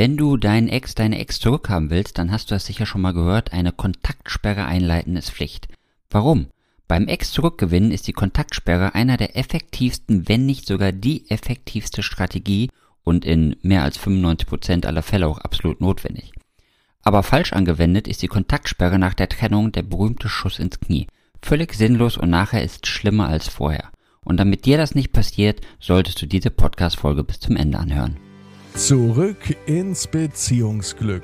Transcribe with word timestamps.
Wenn 0.00 0.16
du 0.16 0.38
deinen 0.38 0.70
Ex, 0.70 0.94
deine 0.94 1.18
Ex 1.18 1.40
zurückhaben 1.40 1.90
willst, 1.90 2.16
dann 2.16 2.32
hast 2.32 2.50
du 2.50 2.54
das 2.54 2.64
sicher 2.64 2.86
schon 2.86 3.02
mal 3.02 3.12
gehört, 3.12 3.52
eine 3.52 3.70
Kontaktsperre 3.70 4.64
einleiten 4.64 5.14
ist 5.14 5.28
Pflicht. 5.28 5.68
Warum? 6.08 6.46
Beim 6.88 7.06
Ex 7.06 7.32
zurückgewinnen 7.32 7.90
ist 7.90 8.08
die 8.08 8.14
Kontaktsperre 8.14 8.94
einer 8.94 9.18
der 9.18 9.36
effektivsten, 9.36 10.26
wenn 10.26 10.46
nicht 10.46 10.66
sogar 10.66 10.92
die 10.92 11.28
effektivste 11.28 12.02
Strategie 12.02 12.70
und 13.04 13.26
in 13.26 13.56
mehr 13.60 13.82
als 13.82 14.00
95% 14.00 14.86
aller 14.86 15.02
Fälle 15.02 15.26
auch 15.26 15.36
absolut 15.36 15.82
notwendig. 15.82 16.32
Aber 17.02 17.22
falsch 17.22 17.52
angewendet 17.52 18.08
ist 18.08 18.22
die 18.22 18.28
Kontaktsperre 18.28 18.98
nach 18.98 19.12
der 19.12 19.28
Trennung 19.28 19.70
der 19.70 19.82
berühmte 19.82 20.30
Schuss 20.30 20.60
ins 20.60 20.80
Knie. 20.80 21.08
Völlig 21.42 21.74
sinnlos 21.74 22.16
und 22.16 22.30
nachher 22.30 22.64
ist 22.64 22.86
schlimmer 22.86 23.28
als 23.28 23.48
vorher. 23.48 23.90
Und 24.24 24.38
damit 24.38 24.64
dir 24.64 24.78
das 24.78 24.94
nicht 24.94 25.12
passiert, 25.12 25.60
solltest 25.78 26.22
du 26.22 26.26
diese 26.26 26.50
Podcast-Folge 26.50 27.22
bis 27.22 27.38
zum 27.38 27.56
Ende 27.56 27.78
anhören. 27.78 28.29
Zurück 28.80 29.54
ins 29.66 30.06
Beziehungsglück. 30.06 31.22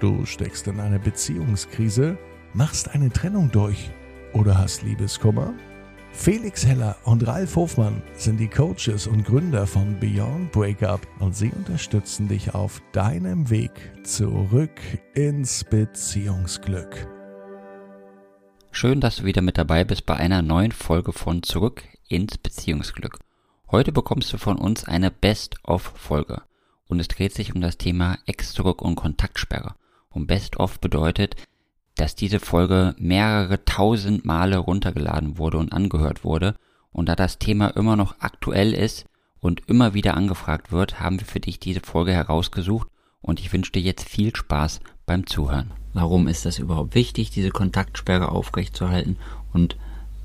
Du 0.00 0.26
steckst 0.26 0.66
in 0.66 0.80
eine 0.80 0.98
Beziehungskrise, 0.98 2.18
machst 2.52 2.90
eine 2.90 3.10
Trennung 3.10 3.48
durch 3.52 3.90
oder 4.32 4.58
hast 4.58 4.82
Liebeskummer? 4.82 5.54
Felix 6.10 6.66
Heller 6.66 6.96
und 7.04 7.24
Ralf 7.28 7.54
Hofmann 7.54 8.02
sind 8.14 8.38
die 8.38 8.48
Coaches 8.48 9.06
und 9.06 9.24
Gründer 9.24 9.68
von 9.68 10.00
Beyond 10.00 10.50
Breakup 10.50 11.06
und 11.20 11.36
sie 11.36 11.50
unterstützen 11.50 12.26
dich 12.26 12.54
auf 12.56 12.82
deinem 12.90 13.48
Weg 13.50 13.70
zurück 14.02 14.80
ins 15.14 15.62
Beziehungsglück. 15.62 17.06
Schön, 18.72 19.00
dass 19.00 19.18
du 19.18 19.24
wieder 19.24 19.42
mit 19.42 19.58
dabei 19.58 19.84
bist 19.84 20.06
bei 20.06 20.16
einer 20.16 20.42
neuen 20.42 20.72
Folge 20.72 21.12
von 21.12 21.44
Zurück 21.44 21.84
ins 22.08 22.36
Beziehungsglück. 22.36 23.20
Heute 23.70 23.92
bekommst 23.92 24.32
du 24.32 24.38
von 24.38 24.58
uns 24.58 24.82
eine 24.84 25.12
Best-of-Folge 25.12 26.42
und 26.90 26.98
es 27.00 27.08
dreht 27.08 27.34
sich 27.34 27.54
um 27.54 27.60
das 27.60 27.78
Thema 27.78 28.18
Ex-Zurück 28.26 28.82
und 28.82 28.96
Kontaktsperre. 28.96 29.74
Und 30.10 30.26
Best-of 30.26 30.80
bedeutet, 30.80 31.36
dass 31.94 32.16
diese 32.16 32.40
Folge 32.40 32.94
mehrere 32.98 33.64
tausend 33.64 34.24
Male 34.24 34.58
runtergeladen 34.58 35.38
wurde 35.38 35.58
und 35.58 35.72
angehört 35.72 36.24
wurde. 36.24 36.56
Und 36.92 37.08
da 37.08 37.14
das 37.14 37.38
Thema 37.38 37.68
immer 37.68 37.94
noch 37.94 38.16
aktuell 38.18 38.74
ist 38.74 39.06
und 39.38 39.62
immer 39.68 39.94
wieder 39.94 40.16
angefragt 40.16 40.72
wird, 40.72 40.98
haben 40.98 41.20
wir 41.20 41.26
für 41.26 41.40
dich 41.40 41.60
diese 41.60 41.80
Folge 41.80 42.12
herausgesucht 42.12 42.88
und 43.20 43.38
ich 43.38 43.52
wünsche 43.52 43.72
dir 43.72 43.82
jetzt 43.82 44.08
viel 44.08 44.34
Spaß 44.34 44.80
beim 45.06 45.26
Zuhören. 45.26 45.70
Warum 45.92 46.26
ist 46.26 46.44
das 46.44 46.58
überhaupt 46.58 46.94
wichtig, 46.94 47.30
diese 47.30 47.50
Kontaktsperre 47.50 48.30
aufrechtzuerhalten 48.30 49.16
und 49.52 49.76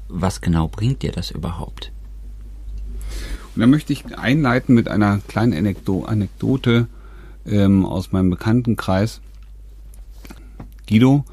was 0.08 0.42
genau 0.42 0.68
bringt 0.68 1.04
dir 1.04 1.12
das 1.12 1.32
überhaupt? 1.32 1.92
Da 3.56 3.68
möchte 3.68 3.94
ich 3.94 4.18
einleiten 4.18 4.76
mit 4.76 4.90
einer 4.90 5.20
kleinen 5.28 5.54
Anekdote 5.54 6.88
ähm, 7.46 7.86
aus 7.86 8.12
meinem 8.12 8.30
Bekanntenkreis. 8.30 9.22
Guido, 10.88 11.24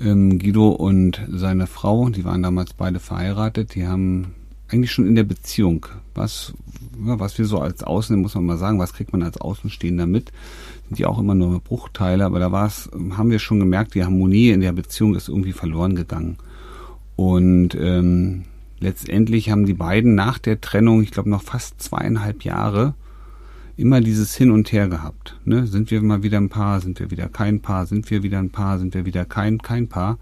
ähm, 0.00 0.38
Guido 0.38 0.70
und 0.70 1.20
seine 1.30 1.66
Frau, 1.66 2.08
die 2.08 2.24
waren 2.24 2.42
damals 2.42 2.74
beide 2.74 3.00
verheiratet, 3.00 3.74
die 3.74 3.86
haben 3.86 4.34
eigentlich 4.68 4.92
schon 4.92 5.06
in 5.06 5.14
der 5.14 5.24
Beziehung, 5.24 5.86
was, 6.14 6.54
was 6.96 7.36
wir 7.36 7.44
so 7.44 7.58
als 7.58 7.84
Außen, 7.84 8.18
muss 8.18 8.34
man 8.34 8.46
mal 8.46 8.56
sagen, 8.56 8.78
was 8.78 8.94
kriegt 8.94 9.12
man 9.12 9.22
als 9.22 9.38
Außenstehender 9.38 10.06
mit, 10.06 10.32
sind 10.88 10.98
ja 10.98 11.08
auch 11.08 11.18
immer 11.18 11.34
nur 11.34 11.60
Bruchteile, 11.60 12.24
aber 12.24 12.38
da 12.38 12.52
war 12.52 12.70
haben 12.70 13.30
wir 13.30 13.38
schon 13.38 13.60
gemerkt, 13.60 13.94
die 13.94 14.04
Harmonie 14.04 14.50
in 14.50 14.60
der 14.60 14.72
Beziehung 14.72 15.14
ist 15.14 15.28
irgendwie 15.28 15.52
verloren 15.52 15.94
gegangen. 15.94 16.38
Und 17.16 17.74
ähm, 17.74 18.44
letztendlich 18.82 19.50
haben 19.50 19.64
die 19.64 19.74
beiden 19.74 20.14
nach 20.14 20.38
der 20.38 20.60
Trennung, 20.60 21.02
ich 21.02 21.10
glaube 21.10 21.30
noch 21.30 21.42
fast 21.42 21.80
zweieinhalb 21.80 22.44
Jahre, 22.44 22.94
immer 23.76 24.00
dieses 24.00 24.34
Hin 24.34 24.50
und 24.50 24.72
Her 24.72 24.88
gehabt. 24.88 25.38
Ne? 25.44 25.66
Sind 25.66 25.90
wir 25.90 26.02
mal 26.02 26.22
wieder 26.22 26.38
ein 26.38 26.50
Paar, 26.50 26.80
sind 26.80 27.00
wir 27.00 27.10
wieder 27.10 27.28
kein 27.28 27.60
Paar, 27.60 27.86
sind 27.86 28.10
wir 28.10 28.22
wieder 28.22 28.38
ein 28.38 28.50
Paar, 28.50 28.78
sind 28.78 28.94
wir 28.94 29.06
wieder 29.06 29.24
kein, 29.24 29.58
kein 29.58 29.88
Paar. 29.88 30.18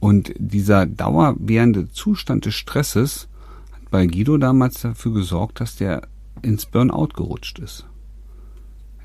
Und 0.00 0.34
dieser 0.38 0.86
dauerwährende 0.86 1.88
Zustand 1.88 2.44
des 2.46 2.54
Stresses 2.54 3.28
hat 3.72 3.90
bei 3.90 4.06
Guido 4.06 4.36
damals 4.36 4.80
dafür 4.80 5.12
gesorgt, 5.12 5.60
dass 5.60 5.76
der 5.76 6.02
ins 6.42 6.66
Burnout 6.66 7.08
gerutscht 7.14 7.58
ist. 7.58 7.86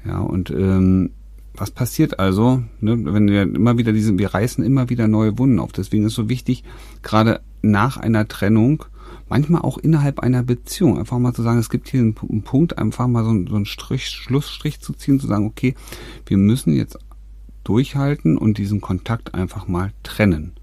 Ja, 0.06 0.20
und 0.20 0.50
ähm, 0.50 1.12
was 1.53 1.72
passiert 1.72 2.20
also, 2.20 2.64
ne, 2.80 2.98
wenn 3.14 3.28
wir 3.28 3.44
immer 3.44 3.78
wieder 3.78 3.94
diesen, 3.94 4.18
wir 4.18 4.34
reißen 4.34 4.64
immer 4.64 4.90
wieder 4.90 5.08
neue 5.08 5.38
Wunden 5.38 5.59
auf. 5.59 5.72
Deswegen 5.72 6.06
ist 6.06 6.16
so 6.16 6.30
wichtig, 6.30 6.64
gerade 7.03 7.42
nach 7.62 7.98
einer 7.98 8.28
Trennung, 8.28 8.86
manchmal 9.30 9.62
auch 9.62 9.78
innerhalb 9.78 10.20
einer 10.20 10.44
Beziehung, 10.44 10.98
einfach 10.98 11.18
mal 11.20 11.34
zu 11.34 11.42
sagen, 11.42 11.60
es 11.60 11.70
gibt 11.70 11.90
hier 11.90 12.02
einen, 12.02 12.16
einen 12.18 12.44
Punkt, 12.44 12.78
einfach 12.78 13.08
mal 13.08 13.24
so, 13.24 13.30
einen, 13.30 13.48
so 13.48 13.56
einen 13.56 13.66
Strich, 13.66 14.08
Schlussstrich 14.08 14.80
zu 14.80 14.94
ziehen, 14.94 15.20
zu 15.20 15.28
sagen, 15.28 15.46
okay, 15.46 15.76
wir 16.26 16.38
müssen 16.38 16.74
jetzt 16.74 16.98
durchhalten 17.64 18.38
und 18.38 18.58
diesen 18.58 18.82
Kontakt 18.82 19.34
einfach 19.34 19.68
mal 19.68 19.94
trennen. 20.04 20.54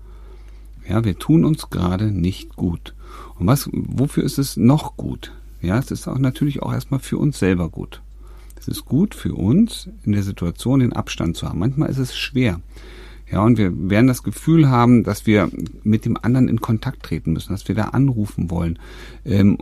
Ja, 0.88 1.04
wir 1.04 1.19
tun 1.19 1.44
uns 1.44 1.70
gerade 1.70 2.10
nicht 2.10 2.56
gut. 2.56 2.94
Und 3.38 3.47
was, 3.47 3.69
wofür 3.72 4.25
ist 4.25 4.38
es 4.38 4.56
noch 4.56 4.97
gut? 4.97 5.32
Ja, 5.60 5.78
es 5.78 5.91
ist 5.91 6.08
auch 6.08 6.19
natürlich 6.19 6.62
auch 6.62 6.72
erstmal 6.72 7.00
für 7.00 7.19
uns 7.19 7.38
selber 7.38 7.69
gut. 7.69 8.00
Es 8.58 8.69
ist 8.69 8.84
gut 8.84 9.14
für 9.14 9.34
uns, 9.34 9.88
in 10.04 10.12
der 10.12 10.22
Situation 10.22 10.81
den 10.81 10.92
Abstand 10.92 11.37
zu 11.37 11.48
haben. 11.48 11.58
Manchmal 11.58 11.91
ist 11.91 11.98
es 11.98 12.16
schwer. 12.16 12.60
Ja, 13.30 13.42
und 13.42 13.58
wir 13.58 13.90
werden 13.90 14.06
das 14.06 14.22
Gefühl 14.22 14.70
haben, 14.70 15.04
dass 15.04 15.26
wir 15.26 15.50
mit 15.82 16.04
dem 16.04 16.16
anderen 16.16 16.48
in 16.48 16.60
Kontakt 16.60 17.02
treten 17.02 17.32
müssen, 17.34 17.52
dass 17.52 17.68
wir 17.68 17.74
da 17.74 17.84
anrufen 17.84 18.50
wollen. 18.50 18.78
Ähm, 19.24 19.58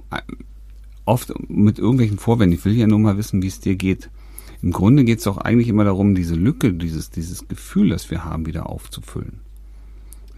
oft 1.04 1.32
mit 1.48 1.78
irgendwelchen 1.78 2.18
Vorwänden. 2.18 2.58
Ich 2.58 2.64
will 2.64 2.74
ja 2.74 2.86
nur 2.86 2.98
mal 2.98 3.18
wissen, 3.18 3.42
wie 3.42 3.48
es 3.48 3.60
dir 3.60 3.76
geht. 3.76 4.08
Im 4.62 4.72
Grunde 4.72 5.04
geht 5.04 5.18
es 5.18 5.24
doch 5.24 5.38
eigentlich 5.38 5.68
immer 5.68 5.84
darum, 5.84 6.14
diese 6.14 6.34
Lücke, 6.34 6.72
dieses, 6.72 7.10
dieses 7.10 7.48
Gefühl, 7.48 7.90
das 7.90 8.10
wir 8.10 8.24
haben, 8.24 8.46
wieder 8.46 8.68
aufzufüllen. 8.68 9.40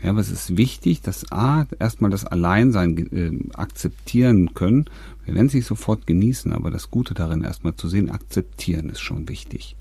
Ja, 0.03 0.11
aber 0.11 0.21
es 0.21 0.31
ist 0.31 0.57
wichtig, 0.57 1.03
dass 1.03 1.31
A, 1.33 1.67
erstmal 1.79 2.11
das 2.11 2.25
Alleinsein 2.25 2.97
äh, 3.13 3.55
akzeptieren 3.55 4.55
können. 4.55 4.87
Wir 5.25 5.35
werden 5.35 5.49
es 5.49 5.55
nicht 5.55 5.67
sofort 5.67 6.07
genießen, 6.07 6.53
aber 6.53 6.71
das 6.71 6.91
Gute 6.91 7.15
darin 7.15 7.43
erstmal 7.43 7.75
zu 7.75 7.89
sehen, 7.89 8.11
akzeptieren 8.11 8.91
ist 8.91 9.01
schon 9.01 9.29
wichtig. 9.29 9.77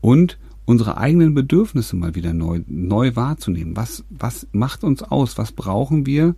Und 0.00 0.38
unsere 0.68 0.98
eigenen 0.98 1.32
Bedürfnisse 1.32 1.96
mal 1.96 2.14
wieder 2.14 2.34
neu, 2.34 2.60
neu 2.66 3.16
wahrzunehmen. 3.16 3.74
Was, 3.74 4.04
was 4.10 4.46
macht 4.52 4.84
uns 4.84 5.02
aus? 5.02 5.38
Was 5.38 5.50
brauchen 5.50 6.04
wir 6.04 6.34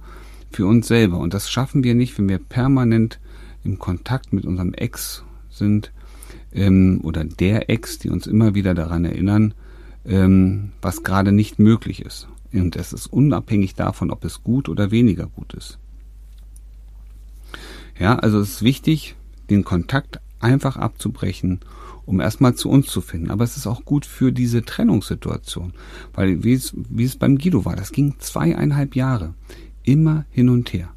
für 0.53 0.67
uns 0.67 0.87
selber? 0.87 1.19
Und 1.19 1.35
das 1.35 1.51
schaffen 1.51 1.83
wir 1.83 1.97
nicht, 1.97 2.17
wenn 2.17 2.29
wir 2.29 2.39
permanent 2.39 3.19
im 3.65 3.81
Kontakt 3.81 4.33
mit 4.33 4.45
unserem 4.45 4.73
Ex 4.73 5.25
sind 5.51 5.91
ähm, 6.53 7.01
oder 7.03 7.25
der 7.25 7.71
Ex, 7.71 7.99
die 7.99 8.09
uns 8.09 8.29
immer 8.29 8.55
wieder 8.55 8.73
daran 8.73 9.05
erinnern, 9.05 9.53
ähm, 10.07 10.71
was 10.81 11.03
gerade 11.03 11.33
nicht 11.33 11.59
möglich 11.59 12.05
ist. 12.05 12.29
Und 12.53 12.77
es 12.77 12.93
ist 12.93 13.09
unabhängig 13.09 13.75
davon, 13.75 14.13
ob 14.13 14.25
es 14.25 14.45
gut 14.45 14.69
oder 14.69 14.93
weniger 14.93 15.27
gut 15.27 15.55
ist. 15.55 15.81
Ja, 17.99 18.15
also 18.17 18.39
es 18.39 18.51
ist 18.51 18.63
wichtig, 18.63 19.17
den 19.51 19.65
Kontakt 19.65 20.21
einfach 20.39 20.77
abzubrechen 20.77 21.59
um 22.07 22.21
erstmal 22.21 22.55
zu 22.55 22.69
uns 22.69 22.87
zu 22.87 23.01
finden. 23.01 23.31
Aber 23.31 23.45
es 23.45 23.57
ist 23.57 23.67
auch 23.67 23.85
gut 23.85 24.07
für 24.07 24.33
diese 24.33 24.63
Trennungssituation, 24.63 25.73
weil 26.15 26.43
wie 26.45 26.53
es, 26.53 26.75
wie 26.89 27.05
es 27.05 27.17
beim 27.17 27.39
Guido 27.39 27.65
war, 27.65 27.77
das 27.77 27.93
ging 27.93 28.15
zweieinhalb 28.19 28.97
Jahre, 28.97 29.35
immer 29.83 30.25
hin 30.31 30.49
und 30.49 30.73
her. 30.73 30.91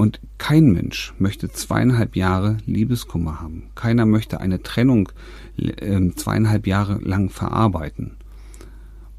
Und 0.00 0.18
kein 0.38 0.72
Mensch 0.72 1.12
möchte 1.18 1.50
zweieinhalb 1.50 2.16
Jahre 2.16 2.56
Liebeskummer 2.64 3.40
haben. 3.40 3.64
Keiner 3.74 4.06
möchte 4.06 4.40
eine 4.40 4.62
Trennung 4.62 5.10
äh, 5.58 6.10
zweieinhalb 6.14 6.66
Jahre 6.66 6.98
lang 7.02 7.28
verarbeiten. 7.28 8.12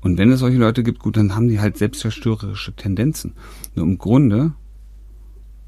Und 0.01 0.17
wenn 0.17 0.31
es 0.31 0.39
solche 0.39 0.57
Leute 0.57 0.81
gibt, 0.81 0.97
gut, 0.97 1.17
dann 1.17 1.35
haben 1.35 1.47
die 1.47 1.59
halt 1.59 1.77
selbstzerstörerische 1.77 2.73
Tendenzen. 2.73 3.33
Nur 3.75 3.85
im 3.85 3.99
Grunde 3.99 4.53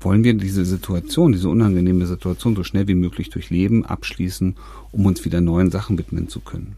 wollen 0.03 0.23
wir 0.23 0.33
diese 0.33 0.65
Situation, 0.65 1.31
diese 1.31 1.49
unangenehme 1.49 2.05
Situation 2.05 2.55
so 2.55 2.63
schnell 2.63 2.87
wie 2.87 2.95
möglich 2.95 3.29
durchleben, 3.29 3.85
abschließen, 3.85 4.55
um 4.91 5.05
uns 5.05 5.25
wieder 5.25 5.41
neuen 5.41 5.71
Sachen 5.71 5.97
widmen 5.97 6.29
zu 6.29 6.39
können. 6.39 6.75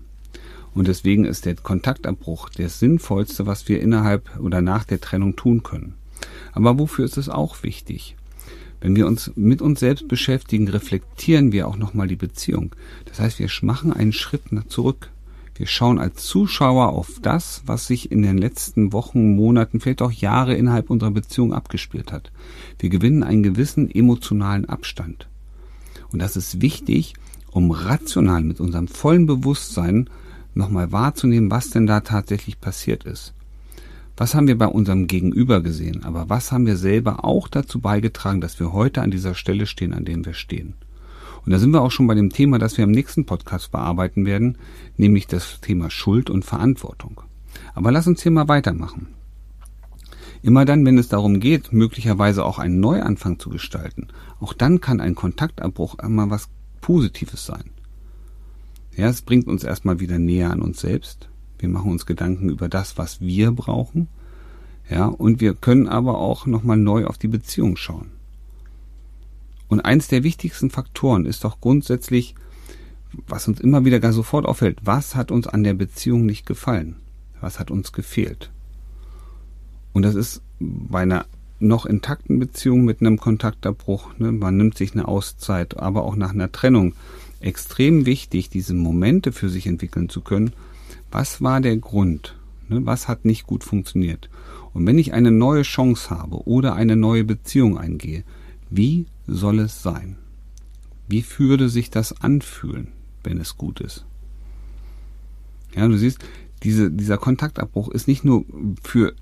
Und 0.73 0.87
deswegen 0.87 1.25
ist 1.25 1.45
der 1.45 1.55
Kontaktabbruch 1.55 2.49
das 2.49 2.79
Sinnvollste, 2.79 3.45
was 3.45 3.69
wir 3.69 3.81
innerhalb 3.81 4.39
oder 4.39 4.61
nach 4.61 4.83
der 4.83 4.99
Trennung 4.99 5.35
tun 5.35 5.63
können. 5.63 5.93
Aber 6.51 6.77
wofür 6.77 7.05
ist 7.05 7.17
es 7.17 7.29
auch 7.29 7.63
wichtig? 7.63 8.15
Wenn 8.81 8.95
wir 8.95 9.07
uns 9.07 9.31
mit 9.35 9.61
uns 9.61 9.79
selbst 9.79 10.07
beschäftigen, 10.07 10.67
reflektieren 10.67 11.51
wir 11.51 11.67
auch 11.67 11.77
nochmal 11.77 12.07
die 12.07 12.17
Beziehung. 12.17 12.75
Das 13.05 13.19
heißt, 13.19 13.39
wir 13.39 13.49
machen 13.61 13.93
einen 13.93 14.13
Schritt 14.13 14.43
zurück. 14.67 15.09
Wir 15.57 15.67
schauen 15.67 15.99
als 15.99 16.25
Zuschauer 16.25 16.89
auf 16.89 17.19
das, 17.21 17.61
was 17.65 17.87
sich 17.87 18.11
in 18.11 18.21
den 18.21 18.37
letzten 18.37 18.91
Wochen, 18.91 19.35
Monaten, 19.35 19.79
vielleicht 19.79 20.01
auch 20.01 20.11
Jahre 20.11 20.53
innerhalb 20.53 20.89
unserer 20.89 21.11
Beziehung 21.11 21.53
abgespielt 21.53 22.11
hat. 22.11 22.31
Wir 22.77 22.89
gewinnen 22.89 23.23
einen 23.23 23.41
gewissen 23.41 23.89
emotionalen 23.89 24.67
Abstand. 24.67 25.29
Und 26.11 26.19
das 26.21 26.35
ist 26.35 26.61
wichtig, 26.61 27.13
um 27.51 27.71
rational 27.71 28.43
mit 28.43 28.59
unserem 28.59 28.89
vollen 28.89 29.27
Bewusstsein 29.27 30.09
nochmal 30.55 30.91
wahrzunehmen, 30.91 31.49
was 31.49 31.69
denn 31.69 31.87
da 31.87 32.01
tatsächlich 32.01 32.59
passiert 32.59 33.05
ist. 33.05 33.33
Was 34.17 34.35
haben 34.35 34.47
wir 34.47 34.57
bei 34.57 34.67
unserem 34.67 35.07
Gegenüber 35.07 35.61
gesehen, 35.61 36.03
aber 36.03 36.29
was 36.29 36.51
haben 36.51 36.65
wir 36.65 36.77
selber 36.77 37.23
auch 37.23 37.47
dazu 37.47 37.79
beigetragen, 37.79 38.41
dass 38.41 38.59
wir 38.59 38.73
heute 38.73 39.01
an 39.01 39.11
dieser 39.11 39.35
Stelle 39.35 39.67
stehen, 39.67 39.93
an 39.93 40.03
dem 40.03 40.25
wir 40.25 40.33
stehen. 40.33 40.73
Und 41.45 41.51
da 41.51 41.59
sind 41.59 41.71
wir 41.71 41.81
auch 41.81 41.91
schon 41.91 42.07
bei 42.07 42.15
dem 42.15 42.31
Thema, 42.31 42.57
das 42.57 42.77
wir 42.77 42.83
im 42.83 42.91
nächsten 42.91 43.25
Podcast 43.25 43.71
bearbeiten 43.71 44.25
werden, 44.25 44.57
nämlich 44.97 45.27
das 45.27 45.61
Thema 45.61 45.91
Schuld 45.91 46.29
und 46.29 46.43
Verantwortung. 46.43 47.21
Aber 47.75 47.91
lass 47.91 48.07
uns 48.07 48.23
hier 48.23 48.31
mal 48.31 48.47
weitermachen. 48.47 49.07
Immer 50.41 50.65
dann, 50.65 50.85
wenn 50.85 50.97
es 50.97 51.07
darum 51.07 51.39
geht, 51.39 51.71
möglicherweise 51.71 52.45
auch 52.45 52.59
einen 52.59 52.79
Neuanfang 52.79 53.39
zu 53.39 53.49
gestalten, 53.49 54.07
auch 54.39 54.53
dann 54.53 54.81
kann 54.81 55.01
ein 55.01 55.15
Kontaktabbruch 55.15 55.99
einmal 55.99 56.29
was 56.29 56.49
Positives 56.81 57.45
sein. 57.45 57.71
Ja, 58.95 59.07
es 59.07 59.21
bringt 59.21 59.47
uns 59.47 59.63
erstmal 59.63 59.99
wieder 59.99 60.19
näher 60.19 60.51
an 60.51 60.61
uns 60.61 60.79
selbst. 60.79 61.29
Wir 61.59 61.69
machen 61.69 61.91
uns 61.91 62.05
Gedanken 62.05 62.49
über 62.49 62.69
das, 62.69 62.97
was 62.97 63.21
wir 63.21 63.51
brauchen. 63.51 64.07
Ja, 64.89 65.07
und 65.07 65.41
wir 65.41 65.53
können 65.53 65.87
aber 65.87 66.17
auch 66.19 66.45
nochmal 66.45 66.77
neu 66.77 67.05
auf 67.05 67.17
die 67.17 67.27
Beziehung 67.27 67.75
schauen. 67.75 68.14
Und 69.67 69.81
eins 69.81 70.07
der 70.07 70.23
wichtigsten 70.23 70.69
Faktoren 70.69 71.25
ist 71.25 71.43
doch 71.43 71.59
grundsätzlich, 71.59 72.35
was 73.27 73.47
uns 73.47 73.59
immer 73.59 73.85
wieder 73.85 73.99
gar 73.99 74.13
sofort 74.13 74.45
auffällt, 74.45 74.79
was 74.83 75.15
hat 75.15 75.31
uns 75.31 75.47
an 75.47 75.63
der 75.63 75.73
Beziehung 75.73 76.25
nicht 76.25 76.45
gefallen? 76.45 76.97
Was 77.41 77.59
hat 77.59 77.71
uns 77.71 77.91
gefehlt? 77.91 78.51
Und 79.93 80.03
das 80.03 80.15
ist 80.15 80.41
bei 80.59 81.01
einer 81.01 81.25
noch 81.59 81.85
intakten 81.85 82.37
Beziehung 82.37 82.83
mit 82.83 83.01
einem 83.01 83.17
Kontaktabbruch, 83.17 84.17
ne, 84.17 84.31
man 84.31 84.57
nimmt 84.57 84.77
sich 84.77 84.93
eine 84.93 85.07
Auszeit, 85.07 85.77
aber 85.77 86.03
auch 86.03 86.15
nach 86.15 86.31
einer 86.31 86.51
Trennung, 86.51 86.93
extrem 87.39 88.05
wichtig, 88.05 88.49
diese 88.49 88.73
Momente 88.73 89.31
für 89.31 89.49
sich 89.49 89.67
entwickeln 89.67 90.09
zu 90.09 90.21
können. 90.21 90.53
Was 91.11 91.41
war 91.41 91.61
der 91.61 91.77
Grund? 91.77 92.35
Ne, 92.67 92.85
was 92.85 93.07
hat 93.07 93.25
nicht 93.25 93.47
gut 93.47 93.63
funktioniert? 93.63 94.29
Und 94.73 94.85
wenn 94.85 94.99
ich 94.99 95.13
eine 95.13 95.31
neue 95.31 95.61
Chance 95.61 96.09
habe 96.09 96.45
oder 96.47 96.75
eine 96.75 96.95
neue 96.95 97.23
Beziehung 97.23 97.77
eingehe, 97.77 98.23
wie 98.69 99.05
soll 99.27 99.59
es 99.59 99.81
sein? 99.81 100.17
Wie 101.07 101.25
würde 101.37 101.69
sich 101.69 101.89
das 101.89 102.21
anfühlen, 102.21 102.87
wenn 103.23 103.39
es 103.39 103.57
gut 103.57 103.79
ist? 103.79 104.05
Ja, 105.75 105.87
du 105.87 105.97
siehst, 105.97 106.19
diese, 106.63 106.89
dieser 106.89 107.17
Kontaktabbruch 107.17 107.89
ist 107.89 108.07
nicht 108.07 108.23
nur 108.23 108.45
für 108.81 109.13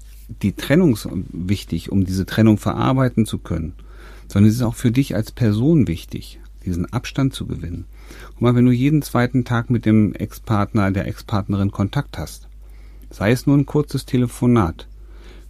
die 0.41 0.53
Trennung 0.53 0.97
wichtig, 1.31 1.91
um 1.91 2.05
diese 2.05 2.25
Trennung 2.25 2.57
verarbeiten 2.57 3.25
zu 3.25 3.37
können, 3.39 3.73
sondern 4.27 4.49
es 4.49 4.55
ist 4.55 4.61
auch 4.61 4.75
für 4.75 4.91
dich 4.91 5.15
als 5.15 5.31
Person 5.31 5.87
wichtig, 5.87 6.39
diesen 6.65 6.91
Abstand 6.93 7.33
zu 7.33 7.45
gewinnen. 7.45 7.85
Guck 8.29 8.41
mal, 8.41 8.55
wenn 8.55 8.65
du 8.65 8.71
jeden 8.71 9.01
zweiten 9.01 9.43
Tag 9.43 9.69
mit 9.69 9.85
dem 9.85 10.13
Ex-Partner, 10.13 10.91
der 10.91 11.07
Ex-Partnerin 11.07 11.71
Kontakt 11.71 12.17
hast, 12.17 12.47
sei 13.09 13.31
es 13.31 13.45
nur 13.45 13.57
ein 13.57 13.65
kurzes 13.65 14.05
Telefonat, 14.05 14.87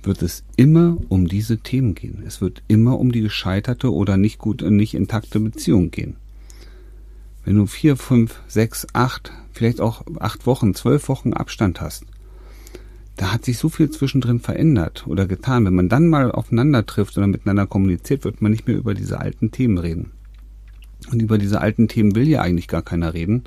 wird 0.06 0.22
es 0.22 0.44
immer 0.56 0.98
um 1.10 1.28
diese 1.28 1.58
Themen 1.58 1.96
gehen. 1.96 2.24
Es 2.26 2.42
wird 2.42 2.62
immer 2.68 3.00
um 3.00 3.12
die 3.12 3.22
gescheiterte 3.22 3.92
oder 3.94 4.18
nicht 4.18 4.38
gut, 4.38 4.62
nicht 4.62 4.94
intakte 4.94 5.40
Beziehung 5.40 5.92
gehen. 5.92 6.16
Wenn 7.46 7.56
du 7.56 7.66
vier, 7.66 7.98
fünf, 7.98 8.40
sechs, 8.48 8.88
acht, 8.94 9.32
vielleicht 9.52 9.82
auch 9.82 10.04
acht 10.20 10.46
Wochen, 10.46 10.74
zwölf 10.74 11.10
Wochen 11.10 11.34
Abstand 11.34 11.82
hast, 11.82 12.06
da 13.18 13.32
hat 13.32 13.46
sich 13.46 13.58
so 13.58 13.70
viel 13.70 13.90
zwischendrin 13.90 14.40
verändert 14.40 15.06
oder 15.08 15.28
getan. 15.28 15.66
Wenn 15.66 15.76
man 15.76 15.90
dann 15.90 16.08
mal 16.08 16.32
aufeinander 16.32 16.86
trifft 16.86 17.18
oder 17.18 17.28
miteinander 17.28 17.68
kommuniziert, 17.68 18.24
wird 18.24 18.42
man 18.42 18.52
nicht 18.52 18.68
mehr 18.68 18.78
über 18.78 18.94
diese 18.94 19.20
alten 19.20 19.52
Themen 19.52 19.78
reden. 19.78 20.12
Und 21.12 21.22
über 21.22 21.38
diese 21.38 21.62
alten 21.62 21.88
Themen 21.88 22.16
will 22.16 22.28
ja 22.28 22.42
eigentlich 22.42 22.68
gar 22.68 22.82
keiner 22.82 23.14
reden, 23.14 23.44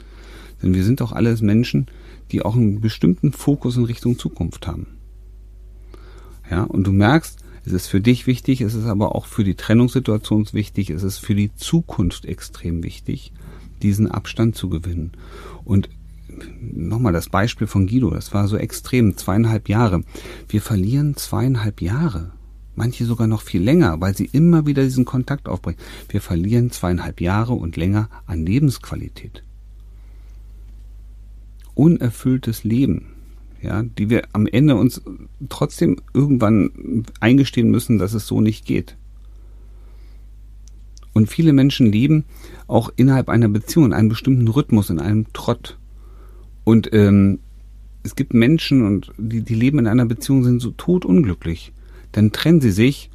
denn 0.63 0.75
wir 0.75 0.85
sind 0.85 1.01
doch 1.01 1.13
alles 1.13 1.41
Menschen, 1.41 1.87
die 2.31 2.43
auch 2.43 2.55
einen 2.55 2.81
bestimmten 2.81 3.33
Fokus 3.33 3.77
in 3.77 3.85
Richtung 3.85 4.19
Zukunft 4.19 4.67
haben. 4.67 4.87
Ja, 6.51 6.63
und 6.65 6.87
du 6.87 6.93
merkst, 6.93 7.39
es 7.65 7.73
ist 7.73 7.89
für 7.89 8.01
dich 8.01 8.29
wichtig, 8.29 8.61
es 8.61 8.75
ist 8.75 8.87
aber 8.87 9.17
auch 9.17 9.27
für 9.27 9.43
die 9.43 9.57
Trennungssituation 9.57 10.47
wichtig, 10.53 10.91
es 10.91 11.03
ist 11.03 11.19
für 11.19 11.35
die 11.35 11.53
Zukunft 11.57 12.25
extrem 12.25 12.85
wichtig, 12.85 13.33
diesen 13.83 14.09
Abstand 14.09 14.55
zu 14.55 14.69
gewinnen. 14.69 15.13
Und 15.65 15.89
nochmal 16.61 17.13
das 17.13 17.29
Beispiel 17.29 17.67
von 17.67 17.89
Guido, 17.89 18.11
das 18.11 18.33
war 18.33 18.47
so 18.47 18.57
extrem, 18.57 19.17
zweieinhalb 19.17 19.69
Jahre. 19.69 20.03
Wir 20.49 20.63
verlieren 20.63 21.17
zweieinhalb 21.17 21.83
Jahre. 21.83 22.31
Manche 22.77 23.05
sogar 23.05 23.27
noch 23.27 23.43
viel 23.43 23.63
länger, 23.63 24.01
weil 24.01 24.15
sie 24.15 24.29
immer 24.31 24.67
wieder 24.67 24.85
diesen 24.85 25.07
Kontakt 25.07 25.49
aufbringen. 25.49 25.81
Wir 26.09 26.21
verlieren 26.21 26.71
zweieinhalb 26.71 27.21
Jahre 27.21 27.55
und 27.55 27.77
länger 27.77 28.11
an 28.27 28.45
Lebensqualität. 28.45 29.43
Unerfülltes 31.75 32.63
Leben 32.63 33.16
ja, 33.63 33.83
die 33.83 34.11
wir 34.11 34.23
am 34.33 34.47
Ende 34.47 34.77
uns 34.77 35.03
trotzdem 35.49 35.97
irgendwann 36.15 37.05
eingestehen 37.21 37.71
müssen, 37.71 37.99
dass 37.99 38.15
es 38.15 38.27
so 38.27 38.41
nicht 38.41 38.65
geht. 38.65 38.97
Und 41.13 41.29
viele 41.29 41.53
Menschen 41.53 41.91
leben 41.91 42.25
auch 42.67 42.91
innerhalb 42.97 43.29
einer 43.29 43.49
Beziehung 43.49 43.87
in 43.87 43.93
einem 43.95 44.11
bestimmten 44.11 44.49
Rhythmus, 44.49 44.91
in 44.91 45.01
einem 45.01 45.33
Trott. 45.33 45.79
Und 46.65 46.93
ähm, 46.93 47.39
es 48.03 48.17
gibt 48.17 48.35
Menschen, 48.35 48.85
und 48.85 49.13
die, 49.17 49.43
die 49.43 49.55
leben 49.55 49.79
in 49.79 49.87
einer 49.87 50.05
Beziehung, 50.05 50.45
sind 50.45 50.61
so 50.61 50.73
totunglücklich. 50.73 51.73
Dann 52.13 52.33
trennen 52.33 52.61
sie 52.61 52.71
sich 52.71 53.11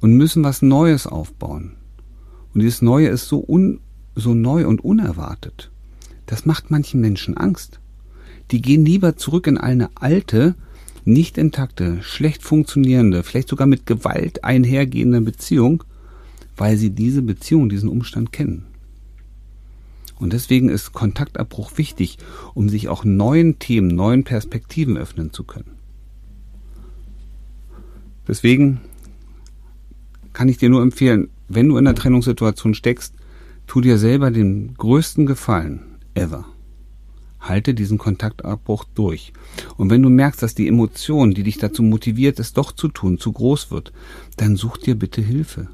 und 0.00 0.16
müssen 0.16 0.44
was 0.44 0.60
Neues 0.60 1.06
aufbauen. 1.06 1.72
Und 2.52 2.60
dieses 2.60 2.82
Neue 2.82 3.08
ist 3.08 3.26
so, 3.26 3.42
un, 3.46 3.80
so 4.14 4.34
neu 4.34 4.66
und 4.66 4.84
unerwartet. 4.84 5.70
Das 6.26 6.44
macht 6.44 6.70
manchen 6.70 7.00
Menschen 7.00 7.36
Angst 7.36 7.80
die 8.50 8.62
gehen 8.62 8.84
lieber 8.84 9.16
zurück 9.16 9.46
in 9.46 9.58
eine 9.58 9.90
alte, 9.94 10.54
nicht 11.04 11.38
intakte, 11.38 12.02
schlecht 12.02 12.42
funktionierende, 12.42 13.22
vielleicht 13.22 13.48
sogar 13.48 13.66
mit 13.66 13.86
Gewalt 13.86 14.44
einhergehende 14.44 15.20
Beziehung, 15.20 15.84
weil 16.56 16.76
sie 16.76 16.90
diese 16.90 17.22
Beziehung, 17.22 17.68
diesen 17.68 17.88
Umstand 17.88 18.32
kennen. 18.32 18.66
Und 20.18 20.32
deswegen 20.32 20.68
ist 20.68 20.92
Kontaktabbruch 20.92 21.76
wichtig, 21.76 22.18
um 22.54 22.68
sich 22.68 22.88
auch 22.88 23.04
neuen 23.04 23.58
Themen, 23.58 23.88
neuen 23.88 24.24
Perspektiven 24.24 24.96
öffnen 24.96 25.32
zu 25.32 25.44
können. 25.44 25.72
Deswegen 28.26 28.80
kann 30.32 30.48
ich 30.48 30.58
dir 30.58 30.70
nur 30.70 30.82
empfehlen, 30.82 31.28
wenn 31.48 31.68
du 31.68 31.76
in 31.76 31.86
einer 31.86 31.94
Trennungssituation 31.94 32.74
steckst, 32.74 33.14
tu 33.66 33.80
dir 33.80 33.98
selber 33.98 34.30
den 34.30 34.74
größten 34.74 35.26
Gefallen 35.26 35.82
ever 36.14 36.46
halte 37.40 37.74
diesen 37.74 37.98
Kontaktabbruch 37.98 38.84
durch. 38.94 39.32
Und 39.76 39.90
wenn 39.90 40.02
du 40.02 40.10
merkst, 40.10 40.42
dass 40.42 40.54
die 40.54 40.68
Emotion, 40.68 41.34
die 41.34 41.42
dich 41.42 41.58
dazu 41.58 41.82
motiviert, 41.82 42.38
es 42.40 42.52
doch 42.52 42.72
zu 42.72 42.88
tun, 42.88 43.18
zu 43.18 43.32
groß 43.32 43.70
wird, 43.70 43.92
dann 44.36 44.56
such 44.56 44.78
dir 44.78 44.96
bitte 44.96 45.20
Hilfe. 45.20 45.68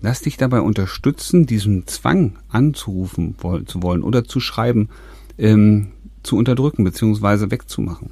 Lass 0.00 0.20
dich 0.20 0.36
dabei 0.36 0.60
unterstützen, 0.60 1.46
diesen 1.46 1.86
Zwang 1.86 2.38
anzurufen 2.48 3.36
zu 3.66 3.82
wollen 3.82 4.02
oder 4.02 4.24
zu 4.24 4.40
schreiben, 4.40 4.88
ähm, 5.38 5.92
zu 6.22 6.36
unterdrücken 6.36 6.84
bzw. 6.84 7.50
wegzumachen, 7.50 8.10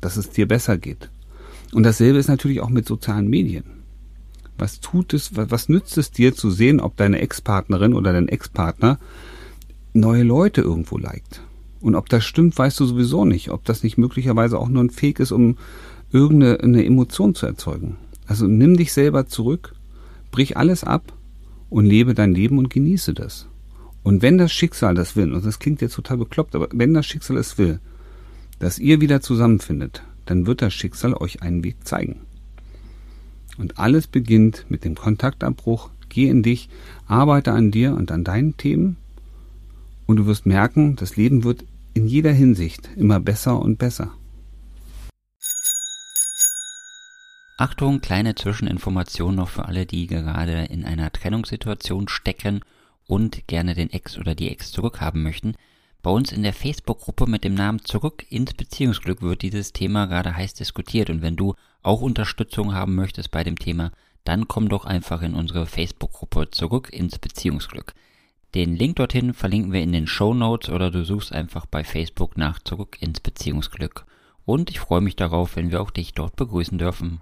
dass 0.00 0.16
es 0.16 0.30
dir 0.30 0.48
besser 0.48 0.76
geht. 0.76 1.08
Und 1.72 1.84
dasselbe 1.84 2.18
ist 2.18 2.28
natürlich 2.28 2.60
auch 2.60 2.68
mit 2.68 2.86
sozialen 2.86 3.28
Medien. 3.28 3.64
Was 4.58 4.80
tut 4.80 5.14
es, 5.14 5.36
was 5.36 5.68
nützt 5.68 5.96
es 5.98 6.10
dir 6.10 6.34
zu 6.34 6.50
sehen, 6.50 6.80
ob 6.80 6.96
deine 6.96 7.20
Ex-Partnerin 7.20 7.94
oder 7.94 8.12
dein 8.12 8.28
Ex-Partner 8.28 8.98
neue 9.94 10.24
Leute 10.24 10.60
irgendwo 10.60 10.98
liked? 10.98 11.42
Und 11.80 11.94
ob 11.94 12.08
das 12.08 12.24
stimmt, 12.24 12.56
weißt 12.58 12.78
du 12.80 12.84
sowieso 12.84 13.24
nicht. 13.24 13.50
Ob 13.50 13.64
das 13.64 13.82
nicht 13.82 13.96
möglicherweise 13.96 14.58
auch 14.58 14.68
nur 14.68 14.84
ein 14.84 14.90
Fake 14.90 15.20
ist, 15.20 15.32
um 15.32 15.56
irgendeine 16.12 16.84
Emotion 16.84 17.34
zu 17.34 17.46
erzeugen. 17.46 17.96
Also 18.26 18.46
nimm 18.46 18.76
dich 18.76 18.92
selber 18.92 19.26
zurück, 19.26 19.74
brich 20.30 20.56
alles 20.56 20.84
ab 20.84 21.12
und 21.68 21.86
lebe 21.86 22.14
dein 22.14 22.32
Leben 22.32 22.58
und 22.58 22.70
genieße 22.70 23.14
das. 23.14 23.46
Und 24.02 24.22
wenn 24.22 24.38
das 24.38 24.52
Schicksal 24.52 24.94
das 24.94 25.16
will, 25.16 25.32
und 25.32 25.44
das 25.44 25.58
klingt 25.58 25.80
jetzt 25.80 25.94
total 25.94 26.18
bekloppt, 26.18 26.54
aber 26.54 26.68
wenn 26.72 26.94
das 26.94 27.06
Schicksal 27.06 27.36
es 27.36 27.58
will, 27.58 27.80
dass 28.58 28.78
ihr 28.78 29.00
wieder 29.00 29.20
zusammenfindet, 29.20 30.02
dann 30.26 30.46
wird 30.46 30.62
das 30.62 30.74
Schicksal 30.74 31.14
euch 31.14 31.42
einen 31.42 31.64
Weg 31.64 31.86
zeigen. 31.86 32.20
Und 33.58 33.78
alles 33.78 34.06
beginnt 34.06 34.66
mit 34.68 34.84
dem 34.84 34.94
Kontaktabbruch. 34.94 35.90
Geh 36.08 36.28
in 36.28 36.42
dich, 36.42 36.68
arbeite 37.06 37.52
an 37.52 37.70
dir 37.70 37.94
und 37.94 38.10
an 38.10 38.24
deinen 38.24 38.56
Themen 38.56 38.96
und 40.10 40.16
du 40.16 40.26
wirst 40.26 40.44
merken, 40.44 40.96
das 40.96 41.14
Leben 41.14 41.44
wird 41.44 41.64
in 41.94 42.08
jeder 42.08 42.32
Hinsicht 42.32 42.90
immer 42.96 43.20
besser 43.20 43.60
und 43.60 43.78
besser. 43.78 44.10
Achtung, 47.56 48.00
kleine 48.00 48.34
Zwischeninformation 48.34 49.36
noch 49.36 49.48
für 49.50 49.66
alle, 49.66 49.86
die 49.86 50.08
gerade 50.08 50.64
in 50.64 50.84
einer 50.84 51.12
Trennungssituation 51.12 52.08
stecken 52.08 52.62
und 53.06 53.46
gerne 53.46 53.74
den 53.74 53.90
Ex 53.90 54.18
oder 54.18 54.34
die 54.34 54.50
Ex 54.50 54.72
zurückhaben 54.72 55.22
möchten. 55.22 55.54
Bei 56.02 56.10
uns 56.10 56.32
in 56.32 56.42
der 56.42 56.54
Facebook-Gruppe 56.54 57.26
mit 57.26 57.44
dem 57.44 57.54
Namen 57.54 57.84
Zurück 57.84 58.26
ins 58.30 58.54
Beziehungsglück 58.54 59.22
wird 59.22 59.42
dieses 59.42 59.72
Thema 59.72 60.06
gerade 60.06 60.34
heiß 60.34 60.54
diskutiert 60.54 61.08
und 61.08 61.22
wenn 61.22 61.36
du 61.36 61.54
auch 61.84 62.00
Unterstützung 62.00 62.74
haben 62.74 62.96
möchtest 62.96 63.30
bei 63.30 63.44
dem 63.44 63.60
Thema, 63.60 63.92
dann 64.24 64.48
komm 64.48 64.68
doch 64.70 64.86
einfach 64.86 65.22
in 65.22 65.34
unsere 65.34 65.66
Facebook-Gruppe 65.66 66.50
Zurück 66.50 66.92
ins 66.92 67.20
Beziehungsglück. 67.20 67.94
Den 68.54 68.74
Link 68.74 68.96
dorthin 68.96 69.32
verlinken 69.32 69.72
wir 69.72 69.80
in 69.80 69.92
den 69.92 70.08
Show 70.08 70.34
Notes 70.34 70.70
oder 70.70 70.90
du 70.90 71.04
suchst 71.04 71.32
einfach 71.32 71.66
bei 71.66 71.84
Facebook 71.84 72.36
nach 72.36 72.58
Zurück 72.58 72.98
ins 73.00 73.20
Beziehungsglück. 73.20 74.04
Und 74.44 74.70
ich 74.70 74.80
freue 74.80 75.00
mich 75.00 75.14
darauf, 75.14 75.54
wenn 75.54 75.70
wir 75.70 75.80
auch 75.80 75.90
dich 75.90 76.14
dort 76.14 76.34
begrüßen 76.34 76.76
dürfen. 76.76 77.20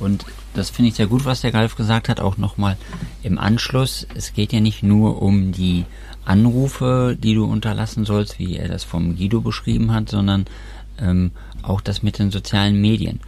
Und 0.00 0.24
das 0.54 0.70
finde 0.70 0.90
ich 0.90 0.94
sehr 0.94 1.06
gut, 1.06 1.24
was 1.24 1.40
der 1.40 1.54
Ralf 1.54 1.76
gesagt 1.76 2.08
hat, 2.08 2.20
auch 2.20 2.36
nochmal 2.36 2.76
im 3.22 3.38
Anschluss. 3.38 4.06
Es 4.14 4.32
geht 4.32 4.52
ja 4.52 4.60
nicht 4.60 4.82
nur 4.82 5.22
um 5.22 5.52
die 5.52 5.84
Anrufe, 6.24 7.16
die 7.18 7.34
du 7.34 7.44
unterlassen 7.44 8.04
sollst, 8.04 8.38
wie 8.38 8.56
er 8.56 8.68
das 8.68 8.84
vom 8.84 9.16
Guido 9.16 9.40
beschrieben 9.40 9.92
hat, 9.92 10.08
sondern 10.08 10.46
ähm, 11.00 11.32
auch 11.62 11.80
das 11.80 12.02
mit 12.02 12.18
den 12.18 12.30
sozialen 12.30 12.80
Medien. 12.80 13.20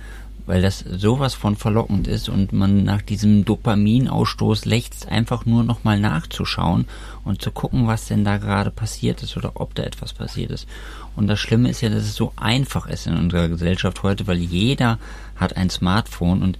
Weil 0.50 0.62
das 0.62 0.80
sowas 0.80 1.34
von 1.34 1.54
verlockend 1.54 2.08
ist 2.08 2.28
und 2.28 2.52
man 2.52 2.82
nach 2.82 3.02
diesem 3.02 3.44
Dopaminausstoß 3.44 4.64
lechzt, 4.64 5.06
einfach 5.06 5.46
nur 5.46 5.62
nochmal 5.62 6.00
nachzuschauen 6.00 6.86
und 7.24 7.40
zu 7.40 7.52
gucken, 7.52 7.86
was 7.86 8.06
denn 8.06 8.24
da 8.24 8.36
gerade 8.38 8.72
passiert 8.72 9.22
ist 9.22 9.36
oder 9.36 9.52
ob 9.60 9.76
da 9.76 9.84
etwas 9.84 10.12
passiert 10.12 10.50
ist. 10.50 10.66
Und 11.14 11.28
das 11.28 11.38
Schlimme 11.38 11.70
ist 11.70 11.82
ja, 11.82 11.88
dass 11.88 12.02
es 12.02 12.16
so 12.16 12.32
einfach 12.34 12.88
ist 12.88 13.06
in 13.06 13.16
unserer 13.16 13.48
Gesellschaft 13.48 14.02
heute, 14.02 14.26
weil 14.26 14.38
jeder 14.38 14.98
hat 15.36 15.56
ein 15.56 15.70
Smartphone 15.70 16.42
und 16.42 16.58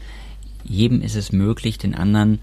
jedem 0.62 1.02
ist 1.02 1.16
es 1.16 1.32
möglich, 1.32 1.76
den 1.76 1.96
anderen 1.96 2.38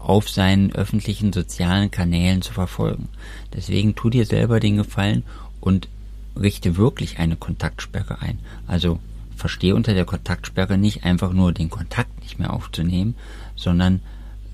auf 0.00 0.28
seinen 0.28 0.72
öffentlichen 0.72 1.32
sozialen 1.32 1.92
Kanälen 1.92 2.42
zu 2.42 2.52
verfolgen. 2.52 3.08
Deswegen 3.52 3.94
tu 3.94 4.10
dir 4.10 4.26
selber 4.26 4.58
den 4.58 4.78
Gefallen 4.78 5.22
und 5.60 5.86
richte 6.34 6.76
wirklich 6.76 7.20
eine 7.20 7.36
Kontaktsperre 7.36 8.20
ein. 8.20 8.40
Also 8.66 8.98
verstehe 9.36 9.74
unter 9.74 9.94
der 9.94 10.04
Kontaktsperre 10.04 10.78
nicht 10.78 11.04
einfach 11.04 11.32
nur 11.32 11.52
den 11.52 11.70
Kontakt 11.70 12.22
nicht 12.22 12.38
mehr 12.38 12.52
aufzunehmen, 12.52 13.14
sondern 13.56 14.00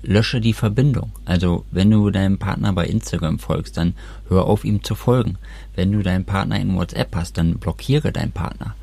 lösche 0.03 0.41
die 0.41 0.53
Verbindung. 0.53 1.11
Also 1.25 1.65
wenn 1.71 1.91
du 1.91 2.09
deinem 2.09 2.37
Partner 2.37 2.73
bei 2.73 2.87
Instagram 2.87 3.39
folgst, 3.39 3.77
dann 3.77 3.93
hör 4.29 4.45
auf 4.45 4.65
ihm 4.65 4.83
zu 4.83 4.95
folgen. 4.95 5.37
Wenn 5.75 5.91
du 5.91 6.01
deinen 6.01 6.25
Partner 6.25 6.59
in 6.59 6.75
WhatsApp 6.75 7.15
hast, 7.15 7.37
dann 7.37 7.59
blockiere 7.59 8.11
deinen 8.11 8.31
Partner. 8.31 8.75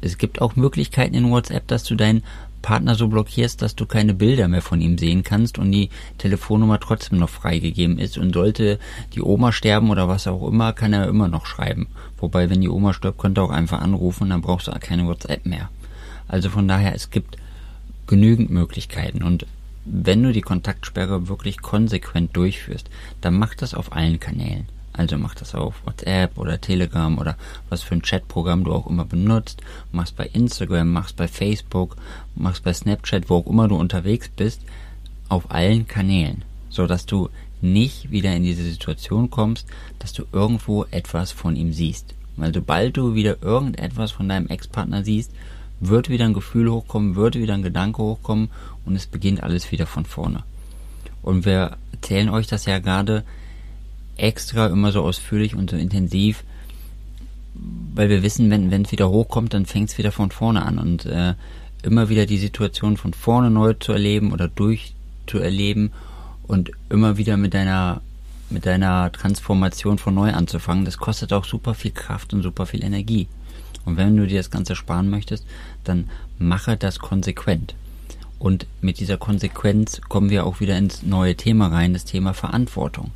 Es 0.00 0.16
gibt 0.16 0.40
auch 0.40 0.56
Möglichkeiten 0.56 1.14
in 1.14 1.30
WhatsApp, 1.30 1.66
dass 1.66 1.84
du 1.84 1.96
deinen 1.96 2.22
Partner 2.62 2.94
so 2.94 3.08
blockierst, 3.08 3.62
dass 3.62 3.76
du 3.76 3.86
keine 3.86 4.14
Bilder 4.14 4.48
mehr 4.48 4.62
von 4.62 4.80
ihm 4.80 4.98
sehen 4.98 5.22
kannst 5.22 5.58
und 5.58 5.70
die 5.70 5.90
Telefonnummer 6.18 6.80
trotzdem 6.80 7.18
noch 7.18 7.28
freigegeben 7.28 7.98
ist 7.98 8.18
und 8.18 8.34
sollte 8.34 8.78
die 9.14 9.22
Oma 9.22 9.52
sterben 9.52 9.90
oder 9.90 10.08
was 10.08 10.26
auch 10.26 10.46
immer, 10.46 10.72
kann 10.72 10.92
er 10.92 11.08
immer 11.08 11.28
noch 11.28 11.46
schreiben. 11.46 11.88
Wobei, 12.18 12.50
wenn 12.50 12.60
die 12.60 12.68
Oma 12.68 12.92
stirbt, 12.92 13.18
könnt 13.18 13.38
ihr 13.38 13.42
auch 13.42 13.50
einfach 13.50 13.80
anrufen, 13.80 14.30
dann 14.30 14.42
brauchst 14.42 14.66
du 14.66 14.72
keine 14.72 15.06
WhatsApp 15.06 15.46
mehr. 15.46 15.70
Also 16.26 16.50
von 16.50 16.68
daher, 16.68 16.94
es 16.94 17.10
gibt 17.10 17.36
genügend 18.06 18.50
Möglichkeiten 18.50 19.22
und 19.22 19.46
wenn 19.84 20.22
du 20.22 20.32
die 20.32 20.42
Kontaktsperre 20.42 21.28
wirklich 21.28 21.62
konsequent 21.62 22.36
durchführst, 22.36 22.90
dann 23.20 23.38
mach 23.38 23.54
das 23.54 23.74
auf 23.74 23.92
allen 23.92 24.20
Kanälen. 24.20 24.66
Also 24.98 25.16
mach 25.16 25.36
das 25.36 25.54
auf 25.54 25.76
WhatsApp 25.86 26.36
oder 26.38 26.60
Telegram 26.60 27.16
oder 27.18 27.36
was 27.68 27.84
für 27.84 27.94
ein 27.94 28.02
Chatprogramm 28.02 28.64
du 28.64 28.72
auch 28.72 28.88
immer 28.88 29.04
benutzt. 29.04 29.62
Mach's 29.92 30.10
bei 30.10 30.26
Instagram, 30.26 30.92
mach's 30.92 31.12
bei 31.12 31.28
Facebook, 31.28 31.96
mach's 32.34 32.60
bei 32.60 32.72
Snapchat, 32.72 33.30
wo 33.30 33.36
auch 33.36 33.46
immer 33.46 33.68
du 33.68 33.76
unterwegs 33.76 34.28
bist, 34.28 34.60
auf 35.28 35.52
allen 35.52 35.86
Kanälen, 35.86 36.42
so 36.68 36.88
dass 36.88 37.06
du 37.06 37.28
nicht 37.60 38.10
wieder 38.10 38.34
in 38.34 38.42
diese 38.42 38.64
Situation 38.64 39.30
kommst, 39.30 39.68
dass 40.00 40.12
du 40.12 40.24
irgendwo 40.32 40.84
etwas 40.90 41.30
von 41.30 41.54
ihm 41.54 41.72
siehst. 41.72 42.16
Weil 42.36 42.52
sobald 42.52 42.96
du 42.96 43.14
wieder 43.14 43.40
irgendetwas 43.40 44.10
von 44.10 44.28
deinem 44.28 44.48
Ex-Partner 44.48 45.04
siehst, 45.04 45.30
wird 45.78 46.08
wieder 46.08 46.24
ein 46.24 46.34
Gefühl 46.34 46.72
hochkommen, 46.72 47.14
wird 47.14 47.36
wieder 47.36 47.54
ein 47.54 47.62
Gedanke 47.62 48.02
hochkommen 48.02 48.50
und 48.84 48.96
es 48.96 49.06
beginnt 49.06 49.44
alles 49.44 49.70
wieder 49.70 49.86
von 49.86 50.04
vorne. 50.04 50.42
Und 51.22 51.44
wir 51.44 51.76
erzählen 51.92 52.30
euch 52.30 52.48
das 52.48 52.66
ja 52.66 52.80
gerade 52.80 53.22
extra 54.18 54.66
immer 54.66 54.92
so 54.92 55.02
ausführlich 55.02 55.54
und 55.54 55.70
so 55.70 55.76
intensiv, 55.76 56.44
weil 57.94 58.08
wir 58.08 58.22
wissen, 58.22 58.50
wenn 58.50 58.82
es 58.82 58.92
wieder 58.92 59.08
hochkommt, 59.08 59.54
dann 59.54 59.66
fängt 59.66 59.90
es 59.90 59.98
wieder 59.98 60.12
von 60.12 60.30
vorne 60.30 60.64
an 60.64 60.78
und 60.78 61.06
äh, 61.06 61.34
immer 61.82 62.08
wieder 62.08 62.26
die 62.26 62.38
Situation 62.38 62.96
von 62.96 63.14
vorne 63.14 63.50
neu 63.50 63.74
zu 63.74 63.92
erleben 63.92 64.32
oder 64.32 64.48
durchzuerleben 64.48 65.92
und 66.46 66.70
immer 66.90 67.16
wieder 67.16 67.36
mit 67.36 67.54
deiner 67.54 68.00
mit 68.50 68.64
deiner 68.64 69.12
Transformation 69.12 69.98
von 69.98 70.14
neu 70.14 70.32
anzufangen, 70.32 70.86
das 70.86 70.96
kostet 70.96 71.34
auch 71.34 71.44
super 71.44 71.74
viel 71.74 71.90
Kraft 71.90 72.32
und 72.32 72.42
super 72.42 72.64
viel 72.64 72.82
Energie. 72.82 73.28
Und 73.84 73.98
wenn 73.98 74.16
du 74.16 74.26
dir 74.26 74.38
das 74.38 74.50
Ganze 74.50 74.74
sparen 74.74 75.10
möchtest, 75.10 75.44
dann 75.84 76.08
mache 76.38 76.78
das 76.78 76.98
konsequent. 76.98 77.74
Und 78.38 78.66
mit 78.80 79.00
dieser 79.00 79.18
Konsequenz 79.18 80.00
kommen 80.08 80.30
wir 80.30 80.46
auch 80.46 80.60
wieder 80.60 80.78
ins 80.78 81.02
neue 81.02 81.36
Thema 81.36 81.68
rein, 81.68 81.92
das 81.92 82.04
Thema 82.04 82.32
Verantwortung. 82.32 83.10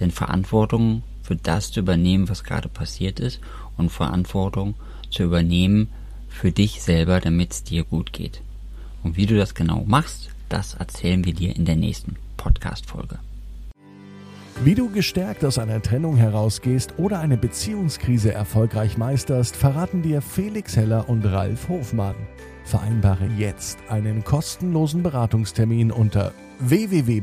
Denn 0.00 0.10
Verantwortung 0.10 1.02
für 1.22 1.36
das 1.36 1.70
zu 1.70 1.80
übernehmen, 1.80 2.28
was 2.28 2.42
gerade 2.42 2.68
passiert 2.68 3.20
ist 3.20 3.40
und 3.76 3.90
Verantwortung 3.90 4.74
zu 5.10 5.22
übernehmen 5.24 5.88
für 6.28 6.52
dich 6.52 6.82
selber, 6.82 7.20
damit 7.20 7.52
es 7.52 7.62
dir 7.64 7.84
gut 7.84 8.12
geht. 8.12 8.42
Und 9.02 9.16
wie 9.16 9.26
du 9.26 9.36
das 9.36 9.54
genau 9.54 9.84
machst, 9.86 10.30
das 10.48 10.74
erzählen 10.74 11.24
wir 11.24 11.34
dir 11.34 11.54
in 11.54 11.64
der 11.64 11.76
nächsten 11.76 12.16
Podcast-Folge. 12.36 13.18
Wie 14.62 14.74
du 14.74 14.90
gestärkt 14.90 15.44
aus 15.44 15.58
einer 15.58 15.80
Trennung 15.80 16.16
herausgehst 16.16 16.94
oder 16.98 17.20
eine 17.20 17.38
Beziehungskrise 17.38 18.32
erfolgreich 18.32 18.98
meisterst, 18.98 19.56
verraten 19.56 20.02
dir 20.02 20.20
Felix 20.20 20.76
Heller 20.76 21.08
und 21.08 21.24
Ralf 21.24 21.68
Hofmann. 21.68 22.16
Vereinbare 22.64 23.26
jetzt 23.38 23.78
einen 23.88 24.22
kostenlosen 24.22 25.02
Beratungstermin 25.02 25.90
unter 25.90 26.32
www 26.58 27.22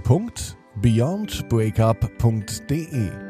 beyondbreakup.de 0.81 3.26